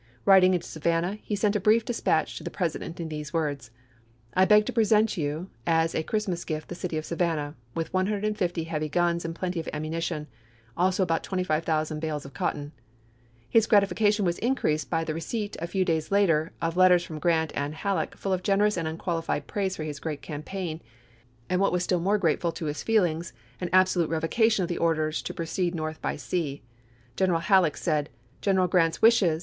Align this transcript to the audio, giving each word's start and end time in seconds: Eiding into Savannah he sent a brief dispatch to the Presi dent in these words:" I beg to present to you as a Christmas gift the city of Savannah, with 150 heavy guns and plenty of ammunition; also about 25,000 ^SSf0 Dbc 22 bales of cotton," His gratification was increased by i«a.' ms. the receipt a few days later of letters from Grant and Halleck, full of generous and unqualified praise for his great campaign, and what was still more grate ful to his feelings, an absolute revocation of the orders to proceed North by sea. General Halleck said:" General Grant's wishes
Eiding 0.25 0.55
into 0.55 0.65
Savannah 0.65 1.19
he 1.21 1.35
sent 1.35 1.55
a 1.55 1.59
brief 1.59 1.85
dispatch 1.85 2.35
to 2.35 2.43
the 2.43 2.49
Presi 2.49 2.79
dent 2.79 2.99
in 2.99 3.09
these 3.09 3.33
words:" 3.33 3.69
I 4.33 4.45
beg 4.45 4.65
to 4.65 4.73
present 4.73 5.09
to 5.09 5.21
you 5.21 5.51
as 5.67 5.93
a 5.93 6.01
Christmas 6.01 6.43
gift 6.43 6.69
the 6.69 6.73
city 6.73 6.97
of 6.97 7.05
Savannah, 7.05 7.55
with 7.75 7.93
150 7.93 8.63
heavy 8.63 8.89
guns 8.89 9.23
and 9.25 9.35
plenty 9.35 9.59
of 9.59 9.69
ammunition; 9.71 10.25
also 10.75 11.03
about 11.03 11.21
25,000 11.21 11.61
^SSf0 11.61 11.61
Dbc 11.61 11.99
22 11.99 11.99
bales 12.07 12.25
of 12.25 12.33
cotton," 12.33 12.71
His 13.47 13.67
gratification 13.67 14.25
was 14.25 14.39
increased 14.39 14.89
by 14.89 15.01
i«a.' 15.01 15.01
ms. 15.01 15.05
the 15.05 15.13
receipt 15.13 15.55
a 15.59 15.67
few 15.67 15.85
days 15.85 16.09
later 16.11 16.51
of 16.59 16.75
letters 16.75 17.03
from 17.03 17.19
Grant 17.19 17.51
and 17.53 17.75
Halleck, 17.75 18.17
full 18.17 18.33
of 18.33 18.41
generous 18.41 18.77
and 18.77 18.87
unqualified 18.87 19.45
praise 19.45 19.75
for 19.75 19.83
his 19.83 19.99
great 19.99 20.23
campaign, 20.23 20.81
and 21.47 21.61
what 21.61 21.71
was 21.71 21.83
still 21.83 21.99
more 21.99 22.17
grate 22.17 22.41
ful 22.41 22.51
to 22.53 22.65
his 22.65 22.81
feelings, 22.81 23.33
an 23.59 23.69
absolute 23.71 24.09
revocation 24.09 24.63
of 24.63 24.67
the 24.67 24.79
orders 24.79 25.21
to 25.21 25.31
proceed 25.35 25.75
North 25.75 26.01
by 26.01 26.15
sea. 26.15 26.63
General 27.15 27.41
Halleck 27.41 27.77
said:" 27.77 28.09
General 28.41 28.67
Grant's 28.67 28.99
wishes 29.03 29.39